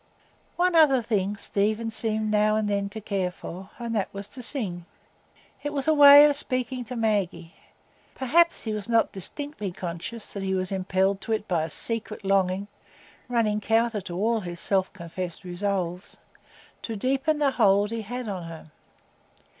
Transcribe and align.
One 0.55 0.73
other 0.73 1.03
thing 1.03 1.37
Stephen 1.37 1.91
seemed 1.91 2.31
now 2.31 2.55
and 2.55 2.67
then 2.67 2.89
to 2.89 2.99
care 2.99 3.29
for, 3.29 3.69
and 3.77 3.95
that 3.95 4.11
was 4.11 4.27
to 4.29 4.41
sing; 4.41 4.87
it 5.61 5.73
was 5.73 5.87
a 5.87 5.93
way 5.93 6.25
of 6.25 6.35
speaking 6.35 6.83
to 6.85 6.95
Maggie. 6.95 7.53
Perhaps 8.15 8.63
he 8.63 8.73
was 8.73 8.89
not 8.89 9.11
distinctly 9.11 9.71
conscious 9.71 10.33
that 10.33 10.41
he 10.41 10.55
was 10.55 10.71
impelled 10.71 11.21
to 11.21 11.33
it 11.33 11.47
by 11.47 11.61
a 11.61 11.69
secret 11.69 12.25
longing—running 12.25 13.61
counter 13.61 14.01
to 14.01 14.17
all 14.17 14.39
his 14.39 14.59
self 14.59 14.91
confessed 14.91 15.43
resolves—to 15.43 16.95
deepen 16.95 17.37
the 17.37 17.51
hold 17.51 17.91
he 17.91 18.01
had 18.01 18.27
on 18.27 18.45
her. 18.47 18.71